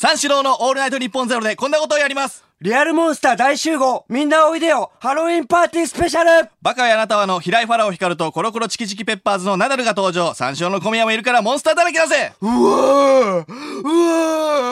[0.00, 2.42] 三四郎のオールナイトニッポンゼロでこんなことをやります。
[2.62, 4.06] リアルモンスター大集合。
[4.08, 4.92] みんなおいでよ。
[4.98, 6.48] ハロウィンパーティースペシャル。
[6.62, 10.32] バカやあなたはの平井ファラオ光とコロコロチキチキペッパーズのナダルが登場。
[10.32, 12.32] 三四郎の小宮もいるからモンスターだらけだぜ。
[12.40, 12.56] うわー。
[12.56, 12.64] う
[13.34, 13.44] わ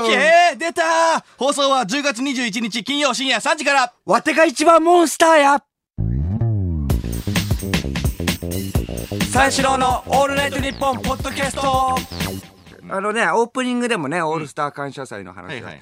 [0.04, 0.06] ー。
[0.06, 1.22] けー出たー。
[1.36, 3.92] 放送は10月21日金曜深夜3時から。
[4.06, 5.62] わてが一番モンスターや。
[9.30, 12.57] 三四郎のオールナイトニッポンポッドキャスト
[12.90, 15.80] あのね、オープニングでもね、オールスター感謝祭の話が、はい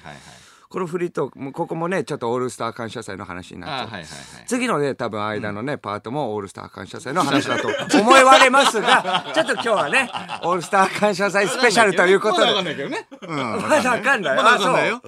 [0.69, 10.11] このフリートーク、ここもね、ちょっとオールスター感謝祭の話になっち次のね、多分間のね、パートもオールスター感謝祭の話だと思われますが、 ちょっと今日はね、
[10.43, 12.47] オールスター感謝祭スペシャルということで。
[12.47, 13.07] まだわかんないけどね。
[13.21, 14.35] まだわかんない。
[14.35, 15.01] まだわかんないあよ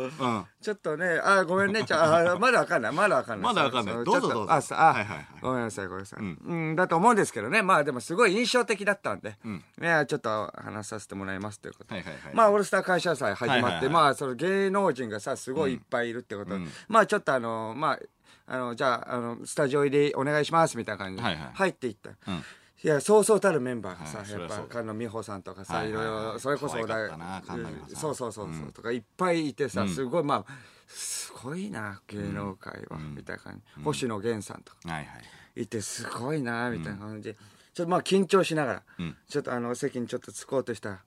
[0.61, 3.53] ちょっとね、あ、ごめんね、ちょあ まだわかんない、まだわかんない。
[3.53, 3.95] まだわかんない。
[3.95, 4.45] どうぞどうぞ。
[4.49, 5.27] あ、さあ、はいはいはい。
[5.41, 6.19] ごめんなさい、ごめんなさい。
[6.19, 9.37] うん、だと思うんですけどね、まあでもすごい印象的だったんで、
[9.77, 11.95] ね、ちょっと話させてもらいますということで。
[11.95, 12.35] はいはいはい。
[12.35, 13.89] まあ、オールスター感謝祭始まって、はいはいはい。
[13.93, 16.51] まあ、その芸能人がさ、すごいいっぱいいるってこと。
[16.51, 17.99] で、まあちょっとあの、まあ、
[18.47, 22.09] あの、じゃあ、あの、スタジオ入りお願いしますみたいな感じで入っていった。
[22.09, 22.43] うん
[22.81, 27.95] いや、そうそうたるメンバーがさ、はいやっぱ菅野美穂さんとかさ、はいいろいろ、それこそ可愛かったな菅野美穂さん。
[27.97, 30.53] そうそうそうそう、とかいっぱいいてさ、すごい、まあ、
[30.87, 33.83] すごいな、芸能界は、みたいな感じ。
[33.83, 34.89] 星野源さんとか。
[34.89, 35.11] はいは
[35.55, 35.63] い。
[35.63, 37.37] いて、すごいな、みたいな感じで。
[37.73, 39.15] ちょっとまあ緊張しながら、ん。
[39.27, 40.99] ちょっとあの席にちょっと着こうとしたら、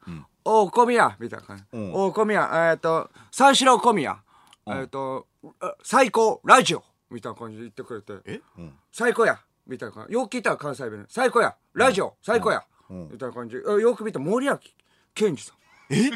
[0.45, 1.79] おう、小宮みたいな感じ。
[1.79, 1.93] ん。
[1.95, 4.23] おう、小宮、えっと、三四郎小宮、
[4.67, 5.27] えっと、
[5.61, 8.43] あ最高、ラジオみたいな感じで言ってくれて、
[8.93, 9.41] 最高や
[9.73, 9.95] みたいな。
[9.95, 10.15] 感じ。
[10.15, 11.03] よく聞いたら関西弁。
[11.03, 11.57] で最高や。
[11.75, 12.15] ラジオ。
[12.23, 12.63] 最高や。
[12.91, 13.09] うん。
[13.11, 13.57] みたいな感じ。
[13.67, 14.75] あよく見たら森脇
[15.15, 15.57] 健児さん。
[15.95, 16.11] え？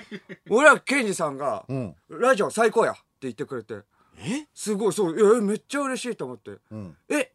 [0.49, 1.95] 森脇健児さんが、ん。
[2.09, 2.93] ラジオ最高や。
[2.93, 3.75] って言ってくれて、
[4.19, 4.47] え？
[4.55, 6.51] すごい、そう、いやめっちゃ嬉しいと思って。
[6.75, 6.97] ん。
[7.09, 7.33] え？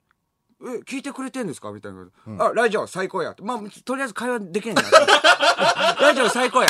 [0.64, 1.72] え、聞いてくれてんですか？
[1.72, 2.05] みたいな、
[2.45, 3.36] あ、ラジオ最高や。
[3.42, 4.75] まあ、とりあえず会話できんや
[5.99, 6.67] ラジオ最高や。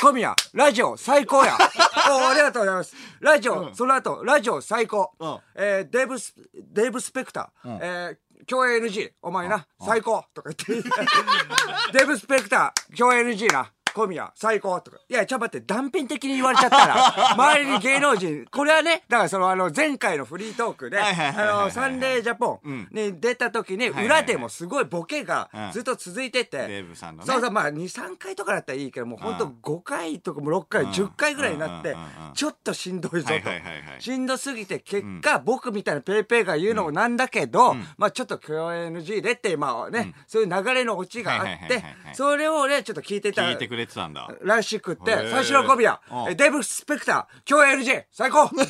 [0.00, 1.56] 小宮、ラジオ最高や。
[2.10, 2.96] おありがとうございます。
[3.20, 5.12] ラジオ、その後、ラジオ最高。
[5.20, 5.38] うん。
[5.54, 7.78] えーデーブス、デーブ・スペクター。
[7.80, 9.12] えー共演 NG。
[9.22, 10.88] お前な、最高とか言って。
[11.92, 13.70] デーブ・スペクター、共演 NG な。
[13.92, 14.80] 小宮、最高。
[14.80, 14.98] とか。
[15.08, 21.32] いや、ちょっと待って、断片的に言われちゃったら、 周りに芸能人、これはね、だからその、あの、前回のフリートークで、あ
[21.64, 27.26] の、サンデージャポンに出た時に、裏でもすごいボケがずっと続いてて、デーブさんのね。
[27.26, 31.96] そうそう、まあ、2、3回とかだったらいいけど、もう本当5回とかも6回、10回ぐらいになって
[32.34, 34.00] ちょっとしんどいぞと。
[34.00, 41.82] しんどすぎて、結果、僕みたいなペイペイが言うのもなんだけど、まあちょっと共演 NG でって、まあね、そういう流れのオチがあって
[42.14, 43.42] それをね、ちょっと聞いてた。
[43.42, 44.28] 聞いてくれてたんだ。
[44.42, 46.00] らしくって最初の小宮
[46.36, 48.44] デーブ・スペクター、共演 NG、最高。
[48.56, 48.66] ね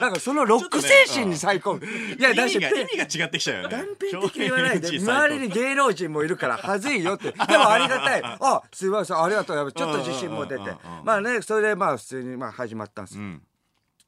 [0.00, 1.76] なんかそのロック精神に最高。
[1.76, 3.76] いや、だし、意味が違ってきちゃうよね。
[3.76, 7.32] 断片的に言わないで、周りに芸能人もいるから、はずいよって。
[7.32, 8.22] でもありがたい。
[8.40, 9.72] あ、すいません、ありがとう。
[9.72, 10.76] ちょっと自信も出て。
[11.04, 13.22] まあね、それでまあ普通にまあ始まったんですよ。
[13.22, 13.42] うん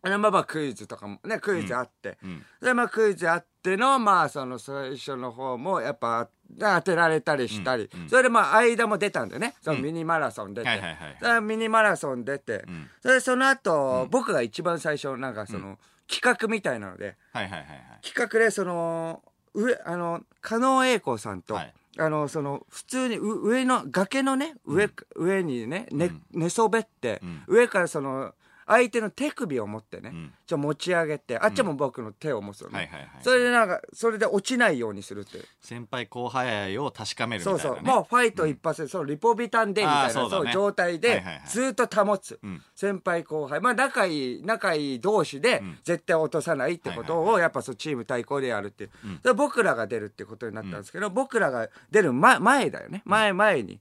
[0.09, 2.19] でまあまあクイズとかもね、クイズあって。
[2.61, 6.29] で、まあクイズあっての、まあその最初の方もやっぱ
[6.59, 7.91] 当てられたりしたり。
[8.09, 9.55] それでまあ間も出たんだよね。
[9.61, 10.69] そのミニマラソン出て。
[10.69, 12.65] はミニマラソン出て。
[13.03, 15.79] それでその後、僕が一番最初なんかその
[16.09, 17.81] 企画みたいなので、はいはいはいはい。
[18.03, 19.23] 企画でその
[19.55, 21.75] 上あの加納栄子さんと、はい。
[21.99, 28.35] あのその普通にう上の崖のね上,、上にね寝寝そべって、上からその
[28.67, 30.33] 相手の手首を持ってね、ん。
[30.47, 32.91] ちょ持ち上げてあっちも僕の手を持つのね、
[33.23, 35.45] それでなんかそれで落ちないようにするっていう。
[35.61, 37.87] 先輩後輩を確かめるみたそいうなね。
[37.87, 42.63] そう、もうファイト一発で、そのリポビタンデーみたいなそう状態はいでずっと保つ、ん。
[42.75, 43.61] 先輩後輩。
[43.61, 48.91] まあ仲いい仲いい同士で絶対落とさないってことをやっぱそうチーム対抗でやるっていう、
[49.23, 53.03] で僕らが出るってことになったんですけど、僕らが出る前前だよね。
[53.05, 53.81] 前前に、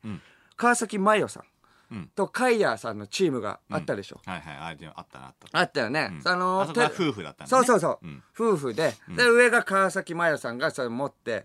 [0.57, 1.43] 川崎麻世さん
[2.15, 4.57] とカイヤーさんのチームがあったでしょ、はいはい。
[4.73, 5.59] あでもあったなあった。
[5.59, 7.61] あったよね、あのあそこはて夫婦だったんだね。
[7.61, 8.23] そうそうそう、ん。
[8.37, 11.43] 夫婦で,、で上が川崎麻世さんがそれ持って、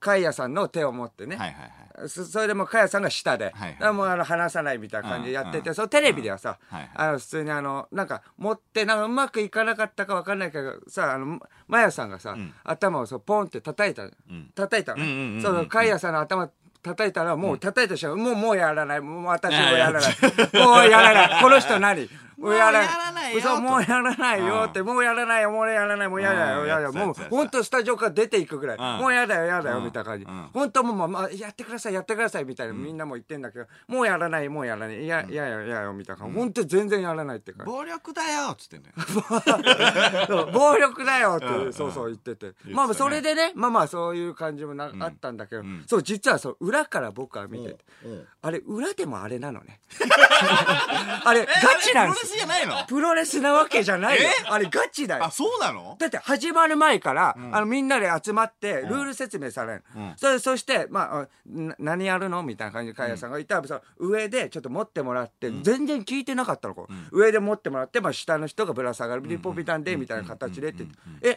[0.00, 2.08] カイヤさんの手を持ってね、はいはいはい。
[2.08, 6.58] そそれでもかやさんが下で、はいはいもうあの話さないみたいな感じでやってて、うんそのテレビではさ、
[6.94, 14.08] あの普通にあのなんか持ってなんかうまくいかなかったかわかんないけどさあのマヤさんがさ、頭をそうポンって叩いた、
[14.54, 15.42] 叩いたのね、うんうんうんうん。
[15.42, 16.50] そのかやさんの頭
[16.84, 19.00] 叩いたらもう叩いた瞬間、もうもうやらない。
[19.00, 20.14] もう私もやらない。
[20.52, 21.42] もうやらない。
[21.42, 22.10] この人何？
[22.38, 26.92] もうやらないないよそうもうやらないよって、うもうやらないよ、もうやらない、もうやだよ、うんやだよ。
[26.92, 28.80] もう本当スタジオから出ていくぐらい、ん。
[29.00, 29.84] もうやだよ、やだよ、うん。
[29.84, 30.24] みたいな感じ。
[30.24, 30.48] うん。
[30.52, 36.24] 本当もう、まやってください、やってください、みたいな、みんなも言ってんだけど、もうやらない、もうやらない、いや、いやよ、いやよ、みたいな。
[36.24, 37.72] 本当全然やらないって感じ。
[37.72, 38.94] 暴力だよっつってんだよ。
[40.26, 41.72] そう暴力だよって、うん。
[41.72, 42.46] そうそう言ってて。
[42.46, 45.84] ねまあ、それでね、まあまあ、そういう感じもな、あったんだけど、ん。
[45.86, 48.26] そう、実はそう、裏から僕は見てて、うん。
[48.42, 49.80] あれ、裏でもあれなのね。
[51.24, 52.84] あれ、ガチなんですレスじゃないの？
[52.86, 54.28] プロレスなわけじゃないよ。
[54.48, 55.24] あれ、ガチだよ。
[55.24, 55.30] あ。
[55.30, 55.96] そうなの？
[55.98, 60.12] だって始まる前から、あのみんなで集まってルール説明される、うん。
[60.16, 62.42] それそして、まあ、な何やるの？
[62.42, 63.60] みたいな感じでカヤさんがいた。
[63.60, 70.84] ら、その上でちょっと持ってもらって、全然聞いてなかったのこう、上で持ってもらって、まあ、下の人がぶら下がるリポビタンでみたいな形でって。
[71.22, 71.36] 言っ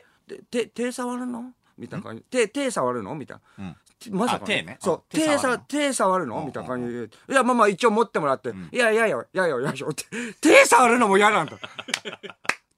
[0.50, 2.06] て「え手触るの?」みたいな。
[2.06, 3.16] 感じ手手触るの？
[3.16, 3.75] みたいな。
[4.12, 4.78] まさか、あ手ね。
[4.80, 4.96] そう。
[4.96, 5.64] あ手触るの。
[5.68, 6.46] 手触るの？
[6.46, 7.04] みたいな感じで。
[7.06, 10.06] いやまあまあ一応持ってもらって「いやいやいやいやいやいやいや」って
[10.40, 11.58] 手触るのも嫌なんだ。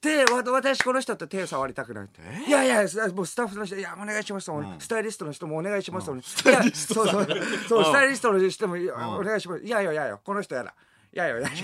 [0.01, 2.21] 手わ私この人と手触りたくないって。
[2.47, 4.49] いやいやすもうスタッフの人いやお願いします、
[4.79, 6.13] スタイリストの人もお願いします、い
[6.47, 7.27] やそうそう。
[7.67, 9.63] そうスタイリストの人もいやお願いします。
[9.63, 10.73] いやいやいやいやこの人やだ
[11.11, 11.57] いやいやいやいや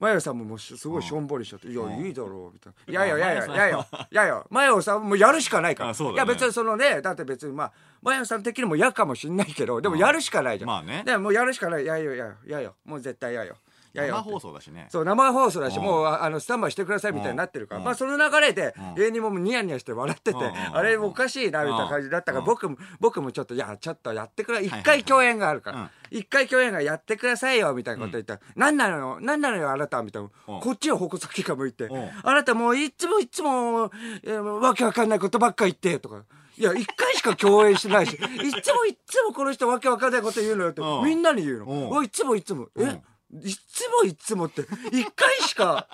[0.00, 6.14] マヨさんももうすごいしょんぼりしちゃって「いやいいだろう」みたいな「いやいやいやいやいやいやいやいやマヨさんもうやるしかないから」あそうだね。
[6.16, 11.02] いや別にそのねだって別にまあマヨさん的にも嫌かもしんないけどでもやるしかないじゃん、まあね。
[11.04, 13.67] でもうやるしかない「いやいやいやいやいやもう絶対やよ」い
[13.98, 14.86] やいや生放送だしね。
[14.90, 17.84] そう生放送だし、うんもうああのスタンバイしてくださいみたいになってるから、うん。
[17.84, 18.94] まあその流れでん。
[18.94, 22.44] 芸人もニヤニヤして笑ってて、うんあれおかしいなみたいな感じだったから、うん。
[22.46, 25.76] 僕も僕もちょっといやちょっとやってくれ一はい回共演があるかうん。
[25.76, 30.60] ら一、回共演がやってくださいよみたいなこと言ったら「何なの何なのよあなた」みたいな、うん。
[30.60, 31.90] こっちを矛先が向いて、ん。
[32.22, 33.90] あなたもういつもいつも、
[34.22, 36.22] えーわけわかんないことばっか言って」とか。
[36.56, 41.04] いや、一回しか共演してないし、 いつもいつもこの人わけわかんないこと言うのよって、うん。
[41.04, 41.90] みんなに言うの。
[42.00, 42.68] ういいつもいつも。
[42.76, 45.88] え、うんいつもいつもって、一回しか、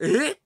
[0.00, 0.36] え？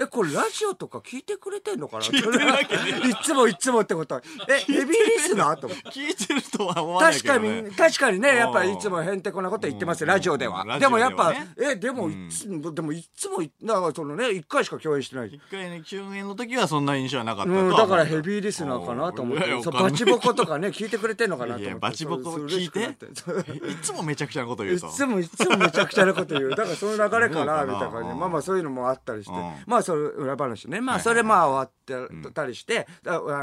[0.00, 2.02] え、これラジオとか聞いてくれてんのかな？
[2.04, 4.14] 聞いてるわけね いつもいつもってこと。
[4.14, 4.22] は。
[4.48, 7.62] え、ヘビーリスナーと思って聞いてるとは思わない確かけどね。
[7.62, 10.64] に、確かにね、やっぱうんいつもへんてこなこと言ってますラジオでは。
[10.64, 10.74] ラ。
[10.74, 11.14] ジでオではね。
[11.14, 15.28] もやっぱ、え、でもいつも、でもいつもい、だからそのね、一回しか共演してない。
[15.28, 17.70] 一回ね休演の時はそんな印象はなかったとはう。
[17.72, 19.62] だからヘビーリスナーかなと思っいやいて。
[19.64, 19.92] そうやわかんない。
[19.92, 21.78] バチボコとかね、聞いてくれてんのかなと思って。
[21.78, 22.70] バチボコそう聞いて。
[22.70, 23.06] 嬉しくなって。
[23.14, 24.86] そういつもめちゃくちゃなこと言と。
[24.86, 26.50] いうつもいつもめちゃくちゃなこと言う。
[26.50, 29.36] だからその流れかな、みたいな感じまあまあそういうのもあったりして。
[29.36, 29.52] うん。
[29.66, 30.80] まあそれ裏話ね。
[30.80, 32.86] まあそれまあ終わってたりして、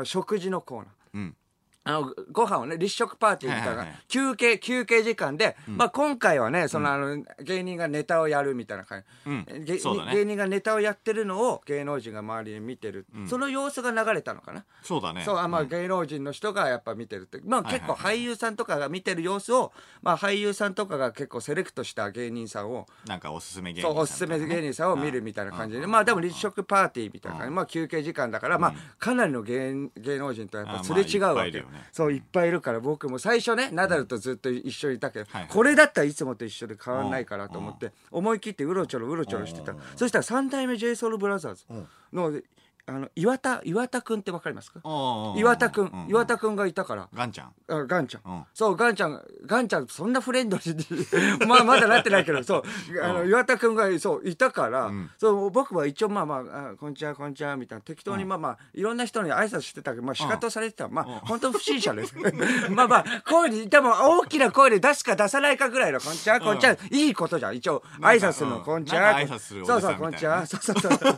[0.04, 0.88] 食事のコーナー。
[1.88, 3.98] うんあのご飯をね立食パーティーみたいな、はいはいはい。
[4.08, 9.46] 休憩休憩時間で、まあ今回はねその、あの芸人がネタをやるみたいな感じ、うん。
[9.46, 10.14] ね。
[10.14, 15.24] 芸人がネタをやってるのを芸能人が周りに見てる、その様子が流れたのかな、そうだね。
[15.24, 15.68] そうあまあん。
[15.68, 39.76] 芸能人の人がやっぱ見てるってまあ結構俳優さんとかが見てる様子を、まあ俳優さんとかが結構セレクトした芸人さんをなんかおすすめ芸人そうおすすめ芸人さんを見るみたいな感じで、まあでも立食パーティーみたいな感じ、まあ休憩時間だから、まあかなりの芸芸能人とやっぱすれ違うわけ、よねそういっぱいいるから僕も最初ねナダルとずっと一緒にいたけど、これだったらいつもと一緒で変わんないからと思って思い切ってうろちょろうろちょろしてた。
[39.96, 42.42] そしたら三代目 j s o u l b r o t h e r の
[42.90, 44.80] あの岩田岩田君ってわかりますか？
[45.36, 46.10] 岩田君うん。
[46.10, 47.10] 岩田君がいたから。
[47.14, 47.54] ガンちゃん。
[47.68, 48.44] あガンちゃん、うん。
[48.54, 51.40] そうガンちゃんガンちゃんそんなフレンドリー。
[51.42, 52.64] に まあまだなってないけどそう。
[53.04, 55.12] あの岩田君がそういたから、ん。
[55.18, 62.16] そう僕は一応まあまああこんにちはこんにちはみたいな適当にまあまあいろんな人に挨拶してたけどまあ仕方されてたまあ本当不審者です。
[62.72, 63.92] まあまあ声にでも
[64.22, 67.56] 大きな声で出すか出さないかぐらいのこんにちはこんにちは、いいことじゃん。
[67.58, 69.02] 一応挨拶するの、うんこんにちは。
[69.02, 70.46] なんか挨拶するおじそうさそうこんにちは。
[70.46, 71.18] そうそうそう。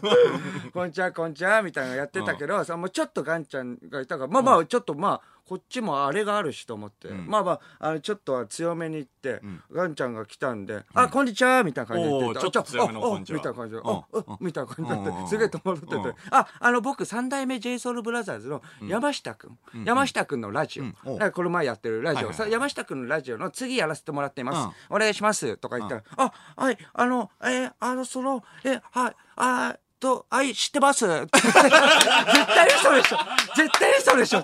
[0.73, 9.41] こんにちは こんにちはみたいなのやってたけど、さもうちょっとガンちゃんがいたからまあまあちょっとまあこっちもあれがあるしと思って、まあまああのちょっとは強めに言って、
[9.71, 13.37] ガンちゃんが来たんで「あこんにちは」みたいな感じで言っておーちょっと強めのああこんにちは。
[13.39, 13.89] みたいな感じで「うん。
[13.89, 15.27] ああみたいな感じでうんうんうん。
[15.27, 20.95] すげえ戸惑っててうん「ああの僕三代目 j s o u l b r o t h e r s の山下君、山下君のラジオ、ん。
[21.03, 22.47] おだからこの前やってるラジオ、はいはいはい。
[22.49, 25.57] さ山下君のラジオの次やらせてもらっています、うお願いします。
[25.57, 31.05] とか言ったら「あはいあのえーあのそのえはいあーと、はい、知ってます？
[31.07, 33.17] 絶対嘘でしょ。
[33.55, 34.43] 絶対嘘でしょ。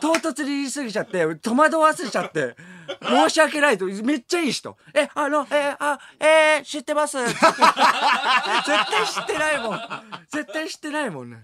[0.00, 2.56] 唐突に言い過ぎちゃって、戸惑わせちゃって、
[3.02, 4.76] 申し訳ないと、めっちゃいい人。
[4.94, 7.16] え、あの、えあ、えー知ってます？
[7.24, 7.54] 絶対
[9.06, 9.80] 知ってないもん。
[10.30, 11.38] 絶対知ってないもんね。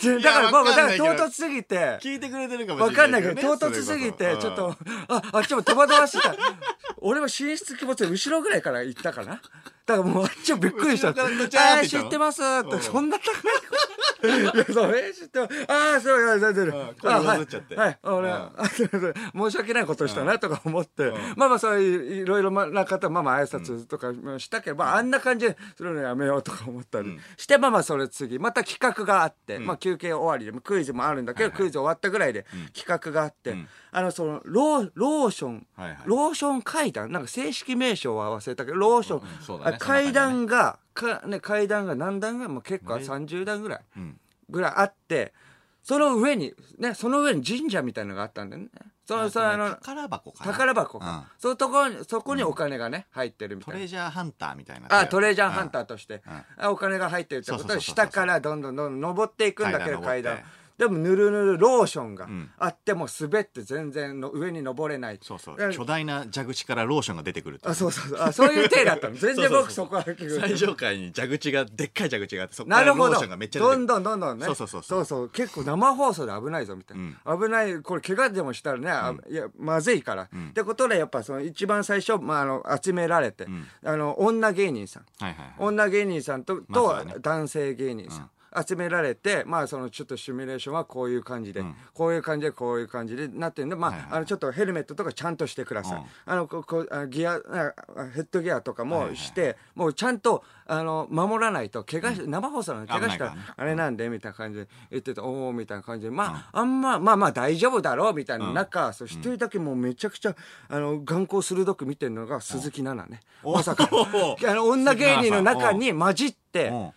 [0.00, 4.76] ぜだから、わ僕、だから唐突すぎて、聞いてくれてるかもわしれかんないけど、唐突すぎて、ちょっと
[5.08, 6.34] あ、あっちも戸惑わせた。
[6.98, 9.40] 俺も進出気持ちで後ろぐらいから行ったかな。
[9.86, 11.08] だからもうあっちもびっくりした。
[11.08, 12.04] あ後ろからぐちゃーってー言ったの？
[12.04, 13.34] 知ってますって、そんな高い
[14.22, 15.46] やそれ知ってあ
[15.96, 16.68] あそういや全然う。
[16.68, 17.38] んこれあはい。
[17.76, 17.98] はい。
[18.02, 18.34] 俺、うん。
[18.34, 32.44] あ申し訳ないことしたなとか思って、まあまあそういういろいろな方まあまあ挨拶とかしたけど、まああんな感じでするのやめようとか思ったりして、まあまあそれ次また企画があって、まあ休憩終わりでクイズもあるんだけど、クイズ終わったぐらいで
[32.74, 33.56] 企画があって、
[33.90, 35.66] あのそのローローション、
[36.06, 39.16] ローション階段なんか正式名称は忘れたけどローショ
[39.74, 44.18] ン、階段がか、ね、階段が何段ぐらいもう結構30段ぐらい、ん。
[44.50, 45.32] ぐらいあって
[45.82, 48.70] その上にねその上に神社みたいなのがあったんだよね。
[49.06, 50.52] そのそのあの宝箱かな？
[50.52, 51.40] 宝箱か、うん。
[51.40, 53.78] そのとこにそこにお金がね、入ってるみたいな。
[53.78, 54.86] トレジャーハンターみたいな。
[54.90, 56.42] あトレジャーハンターーとして、うん。
[56.58, 60.40] あお金が入ってるってことで下からどんどんどんどん登っていくんだけど階段
[60.78, 62.50] でもぬるぬるローションがん。
[62.56, 65.18] あっても滑って全然の上に登れない。
[65.20, 65.56] そうそう。
[65.58, 67.92] だ巨大な蛇口からローションが出てくるあそう。
[67.92, 68.20] そうそう。
[68.22, 69.16] あそういう体だったの。
[69.18, 73.04] 全然僕そこは最上階に蛇口がでっかい蛇口があってそこかなるほど。
[73.06, 73.86] らローションがめっちゃ出てくる。
[73.86, 74.46] どんどんどんどんね。
[74.46, 75.04] そうそうそうそう。
[75.04, 83.46] そう結構生放送で危ないぞみたいな、危ないこれ怪我でもしたらね、あいやまずいから、ってことでやっぱその一番最初、まあ、あの集められて、
[83.84, 85.06] あの女芸人さん。
[85.18, 85.54] はいはいはい。
[85.58, 88.30] 女芸人さんと,、と男性芸人さん、
[88.66, 91.62] 集められてまあそのちょっとシミュレーションはこういう感じで、
[91.94, 96.04] こういう感じでこういう感じでなってるんでまあ,、はいはいあのちょっとヘルメットとかちゃんとしてください、うん。
[96.26, 97.38] あのここあギアあ
[98.14, 106.10] ヘッドギアとかもして、もうちゃんとあの守らないと怪我し、生放送なの怪我したらあれなんでみたいな感じで言ってておおみたいな感じで。
[106.10, 110.34] まあ、あんままあまあ大丈夫だろうみたいな中、そう一人だけもうめちゃくちゃ
[110.68, 116.47] あの眼光鋭く見てるのが鈴木奈々ね、まさかお あの女芸人の中に混じってうん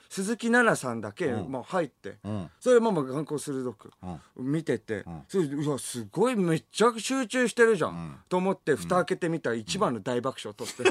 [0.10, 1.52] 鈴木奈々さんだけうん。
[1.52, 2.50] もう入ってうん。
[2.60, 3.92] それももう眼光鋭く
[4.38, 10.84] 見ててそれうわすごいめっちゃ集中してるじゃんと思って蓋開けてみたら一番の大爆笑を取って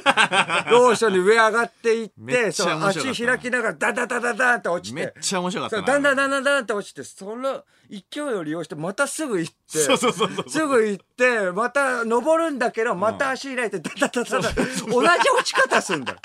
[0.71, 16.19] ローションに上上がっていってその面白かった足開きながらダダダダダンって落ちめってちゃ面白かっただんだんだんだんだんって落ちてその勢いを利用してまたすぐ行ってそうそうそうそうすぐ行ってまた登るんだけどまた足開いてダダダダダ同じ落ち方すんだよ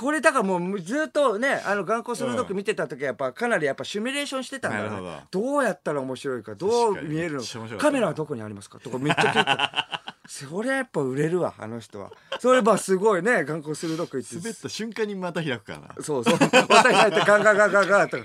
[0.00, 5.58] これだからもうずっとねあの眼光鋭く見てた時はやっぱかなりやっぱシミュレーションしてたんだよなるねほど。
[5.58, 7.38] うやったら面白いかどう見える
[7.68, 7.78] の？
[7.78, 8.78] カメラはどこにありますか？
[8.80, 9.99] とかめっちゃ聞いて
[10.30, 12.12] そりゃやっぱ売れるわあの人は。
[12.38, 14.36] それまあすごいね眼光鋭く言って。
[14.36, 15.88] 滑った瞬間にまた開くからな。
[16.00, 16.38] そうそう。
[16.38, 18.24] また開いてガンガンガンガンガンとか。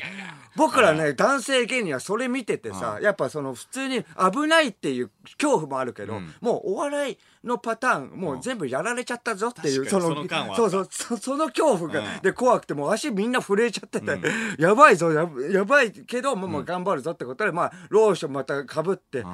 [0.56, 10.16] 僕らね、男性芸人はそれ見ててさ、やっぱその普通に危ないっていう恐怖もあるけど、もうお笑いのパターン、もう全部やられちゃったぞっていう、その
[10.56, 12.22] そうそう、そその恐怖が、うん。
[12.22, 14.20] で怖くてもう足みんな震えちゃってて、
[14.60, 19.26] やばいぞ、ややばいけど、もうもう頑張るぞってことで、まあ、ローションまた被って、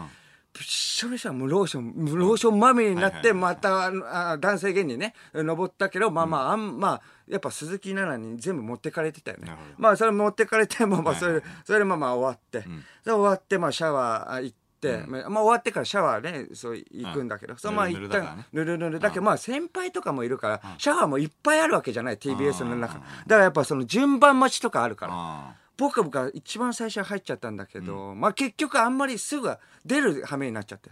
[0.53, 9.55] びっしょびしょもうローションローションまみれになってまたあ男性芸人ね登ったけどまあまああんまあやっぱ鈴木奈々に全部持ってかれてたよね。
[9.77, 12.67] まあそれ持ってかれてまあまあそれそれでまあまあ終わって。
[13.05, 23.05] で終わってまあシャワー行ってまあ終わってからシャワーねそう行くんだけどそのまあぬ一旦ぬるぬるだけどまあ先輩とかもいるからシャワーもいっぱいあるわけじゃない TBS の中だか
[23.37, 25.55] らやっぱその順番待ちとかあるから
[25.87, 29.49] あ僕が一番最初入っちゃったんだけど、まあ結局あんまりすぐ
[29.85, 30.91] 出る羽目になっちゃって、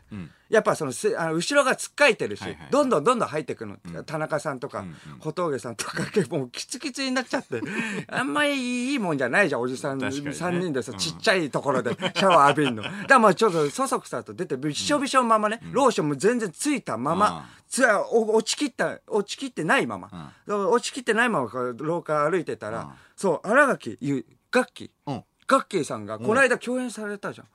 [0.50, 4.86] やっぱそのせあの後ろがつっかいてるし、はいはいどんどんどんどん入ってくの、田中さんとか、
[5.20, 7.62] 小峠さんとかもうキツキツになっちゃって。
[8.08, 10.08] あんまりいいもんじゃないじゃんおじさん、ね。
[10.08, 12.84] 3人でさ、ちっちゃいところでシャワー浴びるの。
[12.84, 27.48] だからまあちょっとそそくさと出てびっしょびしょのままね、ローションも全然ついたまま、つお落ちきった落ちきってないまま、落ちきってないまま廊下歩いてたら、そう新垣ゆガッキーうんガッキーさんがこの間共演されたじゃん。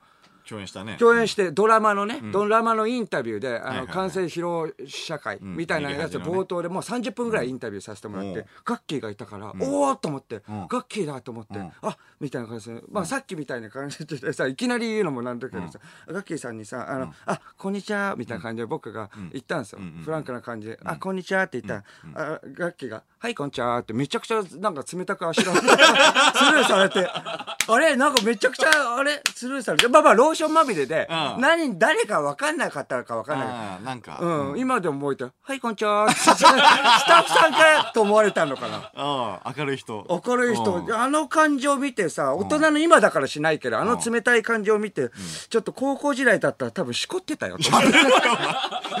[0.47, 0.97] 共演したね。
[0.99, 8.45] 共演してドラマのね、ドラマのインタビューで、あの、完成披露試写会みたいなやつ冒頭でもう30分ぐらいインタビューさせてもらって、うん。
[8.63, 10.41] ガッキーがいたから、おおと思って、ん。
[10.47, 11.71] ガッキーだと思って、ん。
[11.81, 19.79] あみたいな感じで、まあさっきみたいな感じでさ、いきなり言うのもなんだけどさ、ガッキーさんにさ、あの、あ、こんにちは、みたいな感じで僕が言ったんですよ。
[20.03, 21.85] フランクな感じで、あ、こんにちはって言った
[22.19, 27.95] ら、あガッキーが、はい、こんにちはってめちゃくちゃなんか冷たくあしらスルーされて、あれ？
[27.95, 29.21] なんかめちゃくちゃ、あれ？
[29.33, 31.41] スルーされて、まあまあローションまみれで、うん。
[31.41, 33.47] 何、誰か分かんなかったか分かんない。
[33.47, 34.19] あーなんか。
[34.21, 36.07] うん、今でも覚えてる、はい、こんにちは。
[36.13, 38.91] スタッフさんからと思われたのかな。
[38.93, 40.05] ああ明るい人。
[40.25, 40.93] 明るい人、うん。
[40.93, 45.09] あの感情を見てさ、大人の今だからしないけど、あの冷たい感情を見て、
[45.49, 47.57] ちょっと高校時代だったら多分しこってたよ。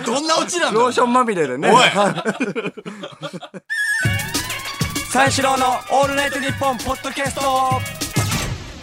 [0.05, 1.71] どんなオチなんだローションまみれでね。
[1.71, 1.83] おい。
[5.11, 8.04] 三四郎のオールナイトニッポンポッドキャスト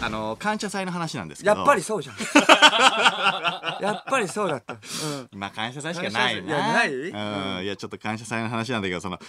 [0.05, 2.15] あの感謝祭の話なんですけどやっぱりそうじゃん。
[3.83, 4.73] やっぱりそうだった。
[4.73, 4.79] うん。
[5.39, 6.93] まあ感謝祭しかないない？
[6.93, 9.19] うんいやちょっと感謝祭の話なんだけどその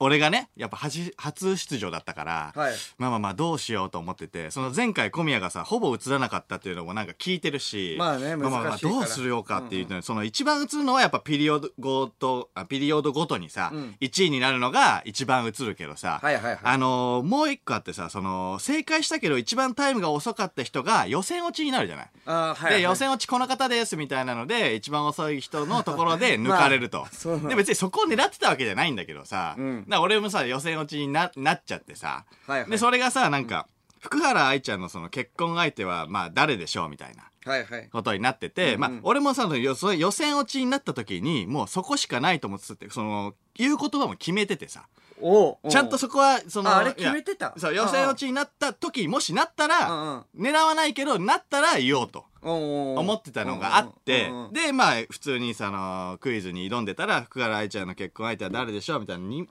[0.00, 2.74] 俺がねやっぱ初初出場だったから、はい。
[2.98, 8.94] まあまあまあどうしようと思っててその前回小宮がさほぼ映らなかったっていうのもなんか聞いてるしまあねまあまあ難しいから。
[8.94, 13.96] どうするようかっていうの、その一番映るのはやっぱピリオドごとあピリオドごとにさ、うん。
[14.00, 16.58] 1位になるのが一番映るけどさ、はいはいはい。
[16.62, 22.10] あのーもう一個あってさその正解したけど一番タイムが遅かった人が予選落ちになるじゃない。
[22.26, 27.48] あーはいはいで予選落ちこの方ですみたいなので一番遅い人のところで抜かれると、 まあそう。
[27.48, 32.70] で別にそこを狙ってたわけじゃないんだけどさ、うんら俺もさ予選落ちにななっちゃってさ、はいはい。
[32.70, 33.66] でそれがさなんか、
[34.00, 37.88] 福原愛ちゃんのその結婚相手はまあ誰でしょうみたいなはいはい。
[37.90, 44.86] ことになってて、うんまあ俺もさその予そ予選落ちになった時にもうそこしかないと思っててその言う言葉も決めててさ。
[45.20, 47.52] おちゃんとそこはそのああれ決めてた。
[47.56, 50.46] そう予選落ちになった時もしなったら、うんうん。
[50.46, 52.24] 狙わないけどなったら言おうと。
[52.42, 59.46] 思思ってたのがあって、うんうんうんでまあ普通にそのクイズに挑んでたら福原愛ちゃんの結婚相手は誰でしょうみたいな 5,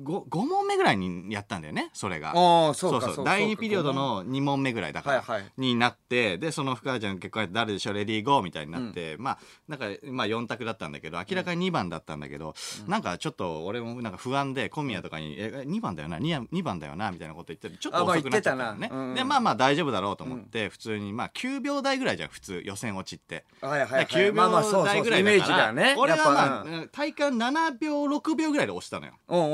[0.00, 2.32] 5問目ぐらいにやったんだよねそれが。
[2.32, 5.52] そうかそうか第2ピリオドの2問目ぐらいだから、はいはい。
[5.58, 9.38] になってでその福原ちゃんの結婚相手誰でしょうレディーゴーみたいになって、まあ
[9.68, 12.54] なんか、まあ、4択だったんだけど明らかに2番だったんだけど、
[12.86, 18.90] なんかちょっと俺もなんか不安で小宮とかに「え2番だよな？2, 2番だよな」みたいなこと言ってちょっと遅くなっちゃったのね。
[18.92, 19.14] うん。
[19.14, 23.44] でまあまあ大丈夫だろうと思って、普通にまあ9秒台ぐらいじゃん普通予選落ちって。
[23.60, 24.06] はいはいはい。
[24.06, 25.94] 9まあまあそうそう秒台ぐらいだから。
[25.96, 29.12] 俺はまあ、うん体感7秒6秒ぐらいで押したのよ。
[29.28, 29.48] おうおう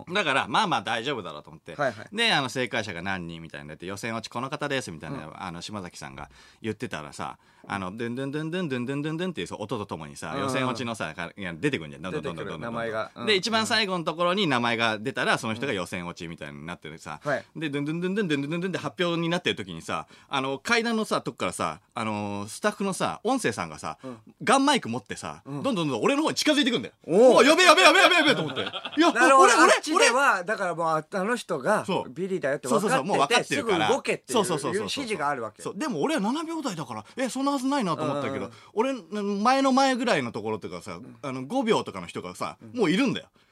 [0.00, 2.16] おうだからまあまあ大丈夫だろうと思って、はいはい。
[2.16, 6.30] であの正解者が何人みたいになって予選落ちこの方ですみたいな、あの島崎さんが
[6.62, 10.40] 言ってたらさあのドゥンドゥンドゥンドゥンドゥンドゥンドゥンドゥンっていうそう音とともにさ、うん。
[10.40, 12.02] 予選落ちのさかいや出てくるんじゃん。
[12.02, 13.10] どんどんどんどんどん名前が。
[13.14, 13.26] うん。
[13.26, 17.44] で一番最後のところに名前が出たらその人が予選落ちみたいになってるさ、はい。
[17.56, 23.98] でドゥンドゥンドゥンドゥンドゥンドゥンドゥンって発表になってる時にさあの階段のさとこからさあのスタッフのさ音声さんがさ、
[24.44, 26.94] ガンマイク持ってさ、どんどんどんどん俺の方に近づいていくんだよ。
[27.04, 27.36] おう。
[27.38, 28.60] おいやべえやべえやべえやべえやべえと思って。
[28.60, 28.64] い
[29.00, 33.88] や俺俺どあっちではだからもうあの人がビリーだよって分そうそうそうもう分かかってるから。
[33.88, 35.60] 動けっていうそうそうそうそう指示があるわけ。
[35.60, 35.74] そう。
[35.76, 38.52] でも俺は7秒台だからえそんなはずないなと思ったけど、うん。
[38.74, 43.26] 俺前の前ぐらいのところとかさ、あの5秒とかの人がさ、もういるんだよ。
[43.26, 43.47] うんうん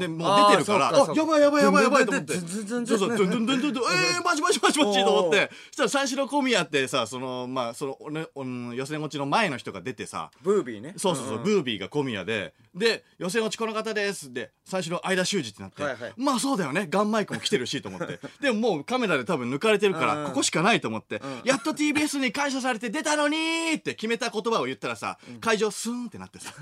[0.00, 0.88] でもう出てるから。
[0.88, 2.34] あやばいやばいやばいやばいと思って。
[2.34, 15.82] そうそうドゥンドゥンドゥンドゥンえーマジマジマジマジと思っおてそしたら三四郎小宮ってさそのまあその、ねうん、予選落ちの前の人が出てさブービーねそうそうそう、ブービーが小宮でで予選落ちこの方ですで最初の間修二ってなって、
[16.16, 26.52] まあそうだよねガンマイクも来てるしと思ってでももうカメラで多分抜かれてるから、ここしかないと思って、んやっと TBS に感謝されて出たのにーって決めた言葉を言ったらさ、会場スーンってなってさ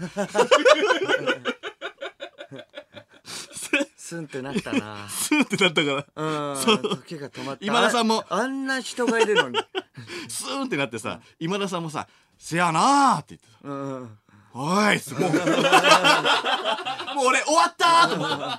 [3.96, 5.08] スンってなったな。
[5.08, 6.06] スーンってなったから。
[6.14, 6.82] うんそう。
[6.96, 7.64] 時が止まった。
[7.64, 8.24] 今田さんも。
[8.28, 9.58] ああんな人がいるのに。
[10.28, 12.06] スーンってなってさ今田さんもさ
[12.38, 13.58] 「せやな」って言ってさ。
[13.62, 14.18] うん
[14.54, 15.32] おいすもうもう
[17.26, 18.34] 俺終わったーと思って。
[18.36, 18.56] うわ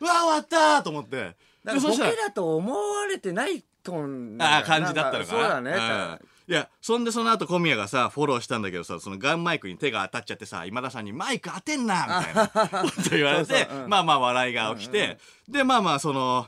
[0.00, 1.36] 終わったーと思って。
[1.62, 5.38] なんからケだと思われてないトーンああ感じだったのかな。
[5.38, 12.48] そうだね、うんいやそんでその後小宮がさフォローしたんだけどさそのガンマイクに手が当たっちゃってさ今田さんに「マイク当てんな」みたいな
[12.88, 16.46] こと言われてまあまあ笑いが起きて、でまあまあその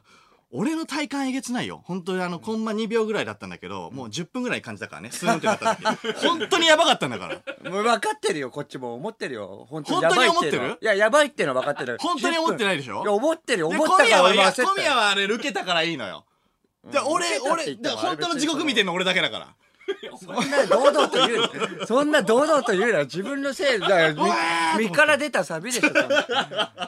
[0.51, 1.83] 俺の体感えげつないよ。
[1.85, 6.13] 本当にあのコンマ2秒ぐらいだったんだけどもう10分ぐらい感じたからねスーンってなった時。
[6.27, 7.71] 本当にやばかったんだから。
[7.71, 9.67] もう分かってるよこっちも思ってるよ。
[9.69, 10.79] 本当に本当にやばいっていうの思ってる？
[10.81, 11.99] いややばいっていうのは分かってる。
[12.01, 13.03] 本当に思ってないでしょ？
[13.03, 13.69] いや思ってるよ。
[13.69, 16.25] で思ったから小宮は小宮はあれ受けたからいいのよ。
[16.91, 19.49] で俺受けたって俺で言っても本当の地獄見てんの俺だけだから
[20.21, 23.05] そんな堂々と言うそんな堂々と言うな。
[23.05, 24.17] 自分のせいだよ。
[24.79, 25.89] 身身から出たサビでしょ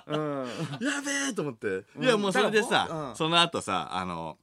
[0.06, 0.46] うん。
[0.80, 1.84] やべえと思って。
[2.00, 3.16] いやもうそれでさ、うん。
[3.16, 4.36] その後さあの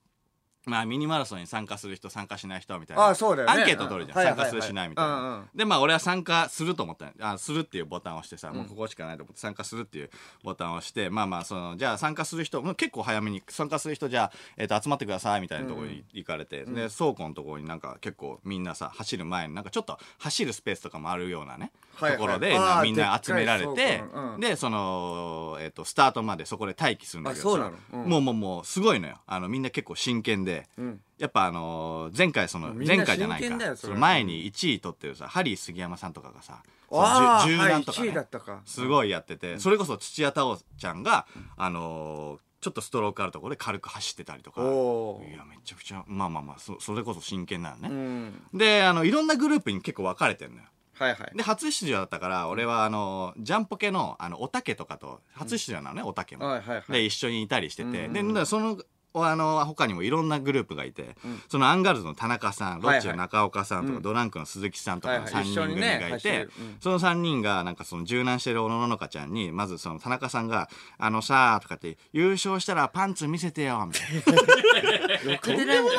[0.67, 3.07] まあミニマラソンに参加する人参加しない人みたいな。
[3.07, 3.61] あそうだよね。
[3.61, 4.49] アンケート取るじゃん、うんはいはいはい。
[4.51, 5.49] 参加するしないみたいな、うんうん。
[5.55, 10.09] でまあ俺は参加すると思ったあするっていうボタンを押してさ、もうここしかないと思って参加するっていう
[10.43, 22.17] ボタンを押してまあまあそのじゃあ参加する人もう結構早めに参加する人じゃあ、えー、と集まってくださいみたいなところに行かれて、で倉庫のところになんか結構みんなさ走る前になんかちょっと走るスペースとかもあるようなね、はいはい。
[22.17, 24.03] ところでみんな集められて
[24.39, 27.73] でその、えー、とスタートまでそこで待機するんだけどうなの。
[27.93, 28.09] うん。
[28.09, 29.17] もうもうもうすごいのよ。
[29.27, 31.01] あのみんな結構真剣で、ん。
[31.17, 33.75] やっぱあのー前回その前回じゃないか。
[33.75, 38.61] その前に1位取ってるさハリー杉山さんとかがさあーじゅ銃弾とか、はいね1位だったか。
[38.65, 41.25] すごいやってて、それこそ土屋太鳳ちゃんが、
[41.57, 44.61] あのーちょっとストロークあるところで軽く走ってたりとか。
[44.61, 48.57] いやめちゃくちゃまあまあまあそそれこそ真剣なのね、うん。
[48.57, 50.63] であのいろんなグループに結構分かれてるのよ。
[50.93, 51.37] はいはい。
[51.37, 56.91] で初出場だったから俺はあのジャンポケのあのおたけとかと初出場なのね、おたけも、はいはいはい。
[56.91, 58.77] で一緒にいたりしてて、うんうんでその
[59.25, 61.15] あの他にもいろんなグループがいて、
[61.49, 64.01] そのアンガールズの田中さんロッチの中岡さんとか、うん。
[64.01, 66.47] ドランクの鈴木さんとかのはい3人組がいて
[66.79, 75.33] その3人がなんかその柔軟してる小野ののかちゃんにまずその田中さんが「あのさ」とかって「優勝したらパンツ見せてよ」みたいな。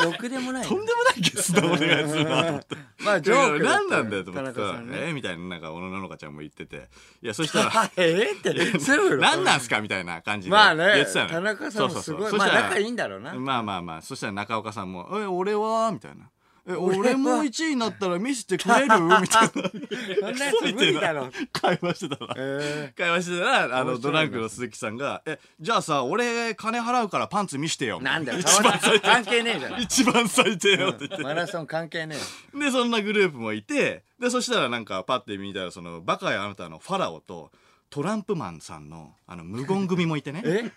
[0.04, 0.66] ろくででもない。
[0.66, 2.76] とんでもないゲストお願いするなと思って。
[3.04, 4.98] まあジョーク何なんだよと思ってさ田中さんね。
[5.00, 6.88] えーみたいななんか小野ののかちゃんも言ってて。
[7.22, 11.31] いやそしたら えーって何なんすかみたいな感じでまあね言ってたのよ。
[11.31, 12.31] 田中さんもすごい。
[12.31, 12.38] そうそうそう。
[12.40, 13.35] そしたらまあ仲いいんだな。
[13.35, 16.29] まあまあまあそしたら中岡さんも「え俺は?」みたいな
[16.68, 19.49] 「え俺も1位になったら見せてくれる?」みたいな。
[20.21, 21.31] そんなやつ無理だろ。
[21.53, 28.38] 会話してたらえ会話してたらあのドランクの鈴木さんが「えじゃあさ俺金払うからパンツ見してよ」ーなんだよ。
[28.40, 29.01] 一番最低。
[29.01, 29.81] 関係ねえじゃん。
[29.81, 31.23] 一番最低よって言って。
[31.25, 32.16] マラソン関係ね
[32.55, 37.51] で、そんなグループもいて、で、そしたらなんかパッて見たら、その、バカやあなたのファラオと、
[37.90, 40.42] トランプマンさんの、あの、無言組もいてね。
[40.44, 40.73] ええ？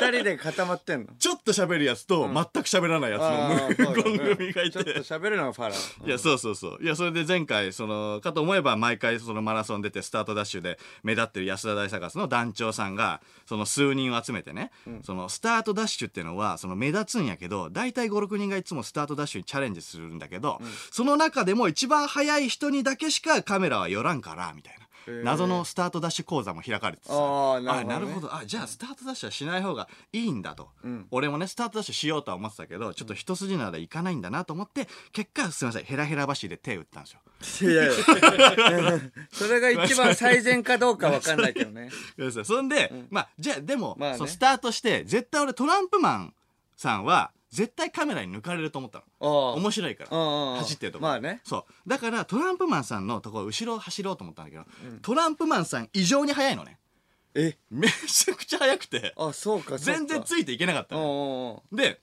[0.00, 1.06] 二人で固まってんの？
[1.18, 5.00] ちょっと喋るやつと、全く喋らないやつあのー 無言組がいちょっとて。
[5.00, 6.82] 喋るのがファラオいや、そうそうそう。
[6.82, 14.70] いや、それで前回、その、かと思えば毎回そのマラソン出て、スタートダッシュで目立ってる安田大サーカスの団長さんが、その数人を集めてね、
[15.02, 20.60] その、スタートダッシュっていうのは、その目立つんやけど、大体5、6人がいつもスタートダッシュにチャレンジするんだけど、
[20.90, 24.79] その中でも一番速い人にだけしかカメラは寄らんから、みたいな。
[25.06, 25.24] ー。
[25.24, 27.12] 謎のスタートダッシュ講座も開かれてさ。
[27.14, 27.94] あーなるほどね。
[27.94, 28.34] あなるほど。
[28.34, 31.06] あじゃあスタートダッシュはしない方がいいんだと、ん。
[31.10, 37.10] 俺もねスタートダッシュしようとは思ってたけどちょっと一筋縄でいかないんだなと思って結果すいませんヘラヘラ橋で手打ったんで
[37.44, 37.72] すよ。
[37.72, 37.92] いやいや。
[39.32, 41.90] それが一番最善かどうかわかんないけどね。
[42.44, 44.26] そんで、まあじゃあでも、まあね。
[44.26, 46.34] スタートして絶対俺トランプマン
[46.76, 49.54] さんは絶対カメラに抜かれると思ったの。
[49.54, 50.16] 面白いから。
[50.16, 51.02] うんうん走ってるとこ。
[51.02, 51.40] まあね。
[51.44, 51.88] そう。
[51.88, 54.64] だからトランプマンさんのとこ後ろを走ろうと思ったんだけど、
[55.02, 56.78] トランプマンさん異常に速いのね。
[57.34, 57.56] え？
[57.70, 59.12] めちゃくちゃ速くて。
[59.16, 61.84] あそうか全然ついていけなかったうんのうんうん。
[61.84, 62.00] で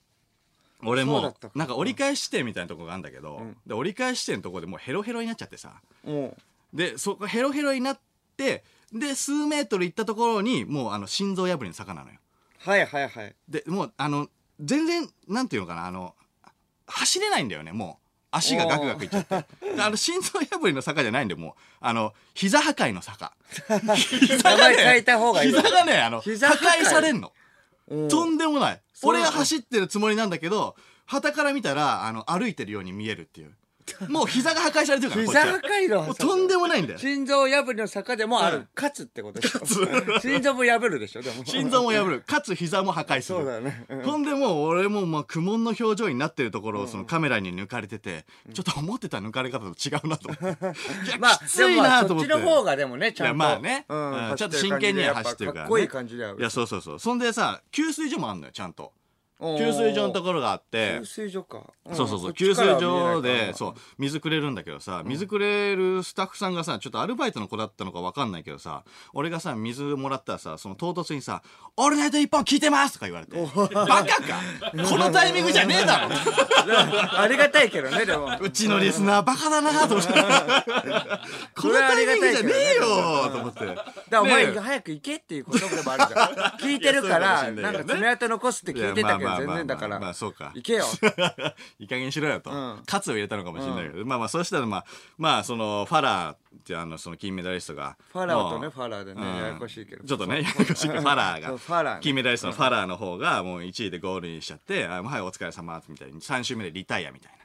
[0.82, 5.80] 俺もなんか折り返し地点みたいなとこがあるんだけど、で折り返し地点のとこでもうヘロヘロになっちゃってさ。
[6.04, 6.36] うん。
[6.72, 8.00] でそこヘロヘロになっ
[8.36, 12.18] てで数メートル行ったところにもうあの心臓破りの坂なのよ。
[12.58, 13.34] はいはいはい。
[13.48, 14.28] でもうあの
[14.60, 16.14] 全然なんていうのかなあの
[16.86, 18.04] 走れないんだよねもう。
[18.30, 19.74] 足がガクガクいっちゃって。
[19.74, 21.52] であの心臓破りの坂じゃないんでもう。
[21.80, 23.32] あの膝破壊の坂。
[23.96, 26.82] 膝名前変えた方がいい膝がねあの破膝破壊。
[26.82, 27.32] 壊されんの。
[27.88, 28.08] うん。
[28.08, 28.80] とんでもない。
[29.02, 33.54] 俺が走ってるつもりなんだけど旗から見たらあの歩いてるように見えるっていう
[34.08, 35.46] もう膝が破壊されてるから膝は。
[35.46, 36.98] 破壊のもうとんでもないんだよ。
[36.98, 39.60] 心臓破りの坂でもある、勝つってことでしょ。
[40.20, 41.22] 心臓も破るでしょ。
[41.22, 41.44] でも。
[41.44, 42.20] 心臓も破る。
[42.22, 43.38] かつ膝も破壊する。
[43.38, 44.02] そうだよね、うん。
[44.02, 50.64] ほんでもう俺もまあ苦悶の表情になってるところをそのカメラに抜かれてて、ちょっと思ってた抜かれ方と違うなと思って。
[51.06, 52.30] いや、まあきついなと思って。
[52.30, 53.34] そっちの方がでもねちゃんと。
[53.34, 54.30] まあね、うん。
[54.30, 54.36] うん。
[54.36, 55.66] ちょっと真剣には走ってるから、ね。
[55.66, 56.98] かっこいい感じだよいや、そうそうそう。
[56.98, 58.92] そんでさ、給水所もあんのよ、ちゃんと。
[59.40, 60.96] 給水所のところがあって。
[61.00, 61.04] 給。
[61.04, 61.94] 水所か、ん。
[61.94, 62.34] そうそうそう。
[62.34, 68.82] 給水所で、そう、水くれるんだけどさ、水くれるスタッフさんがさ、ちょっとアルバイトの子だったのかわかんないけどさ、
[69.14, 71.42] 俺がさ、水もらったらさ、その唐突にさ、
[71.76, 73.36] オールナイト一本聞いてますとか言われて、
[73.74, 74.42] バカか。
[74.88, 76.08] このタイミングじゃねえだろ。
[77.20, 78.36] ありがたいけどねでも。
[78.40, 80.12] うちのリスナーバカだなと思って。
[81.54, 83.66] このタイミングじゃねえよと思って。
[83.66, 86.30] だからお前早く行けっていうことでもあるじゃん。
[86.58, 90.52] 聞いてるからなんか爪痕残すって聞いてたけどまあ全然だからまあそうか。
[90.54, 90.84] 行けよ。
[91.78, 92.82] いい加減にしろよと、ん。
[92.86, 94.84] カツを入れたのかもしれないけど、まあまあそうしたらまあ
[95.16, 99.36] まあそのファラーっていうあのその金メダリストがファラオとねもうファラーでねうん。
[99.36, 100.04] ややこしいけど。
[100.04, 101.48] ちょっとねややこしいけどファラーが。
[101.48, 102.00] そうファラーね。
[102.02, 107.37] 金メダリストのファラーの方がもう1位でゴールインしちゃって「あはいお疲れ様みたいに3周目でリタイアみたい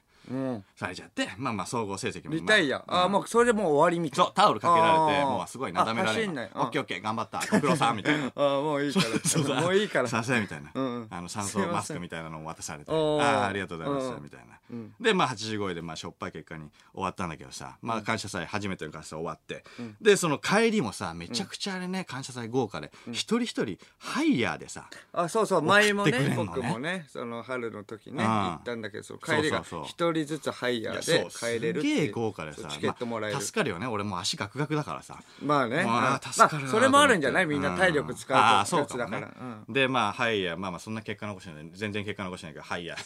[0.75, 6.23] されちゃってまあまあ総合成績もリタイあああもうそれでもう終わりみたいそうタオルかけられてもうすごいなだめられる。
[6.23, 6.51] あ走んない。
[6.55, 7.39] オッケーオッケー頑張った。
[7.51, 8.25] ご苦労さんみたいな。
[8.35, 9.61] ああもういいから。
[9.61, 10.07] もういいから。
[10.07, 11.07] させみたいな、うんうん。
[11.09, 12.91] あの酸素マスクみたいなのを渡されて。
[12.91, 14.23] あありがとうございましたうん。
[14.23, 14.59] みたいな、
[14.99, 19.63] でまあ85位でまあしょっぱい結果に終わったんだけどさまあ感謝祭初めての感謝祭終わって、
[20.01, 26.33] でその帰りもさめちゃくちゃあれね感謝祭豪華で、一人一人ハイヤーでさあそうそう前もねね。
[26.35, 28.29] 僕もねその春の時ねうん。
[28.29, 33.35] 行ったんだけど帰りが一人ずつハイヤーで帰れるすげえ豪華でさチケットもらえる。
[33.35, 33.87] まあ助かるよね。
[33.87, 35.17] 俺もう足ガクガクだからさ。
[35.43, 35.83] まあね。
[35.83, 37.45] まあうん助かるなまあそれもあるんじゃない？
[37.45, 39.27] みんな体力使うああとやつだかもね。
[39.67, 39.73] うん。
[39.73, 41.69] でまあハイヤーまあまあそんな結果残してない。
[41.73, 42.97] 全然結果残してないけどハイヤー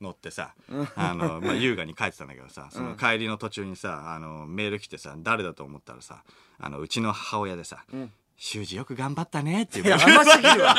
[0.00, 0.54] 乗ってさ
[0.96, 6.22] あの、まあ、 優雅に帰ってたんだけどさその帰りの途中にさあのメール来てさ誰だと思ったらさ
[6.58, 7.84] あのうちの母親でさ
[8.36, 9.86] 「修二よく頑張ったね」っていう。
[9.86, 10.74] いや甘すぎるわ。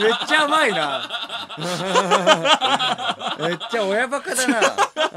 [0.00, 1.08] めっちゃ甘いな。
[3.48, 4.60] めっちゃ親バカだな。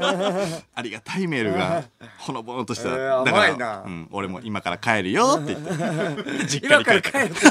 [0.74, 1.84] ありがたいメールが
[2.18, 6.46] ほのぼのとした、えーだうん、俺も今から帰るよって言って。
[6.46, 7.44] 実 家今に帰ってから帰る実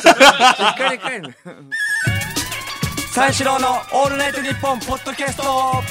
[0.77, 1.29] 家に帰るの。
[3.11, 5.83] 三四郎の「オールナイトニッポン」ポッドキャスト